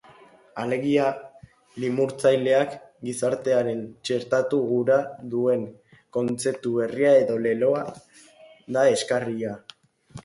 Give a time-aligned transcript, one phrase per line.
[0.61, 1.09] Alegia,
[1.81, 2.73] limurtzaileak
[3.09, 3.69] gizartean
[4.09, 4.97] txertatu gura
[5.35, 5.69] duen
[6.19, 7.85] kontzeptu berria edo leloa
[8.79, 9.59] da eskaria.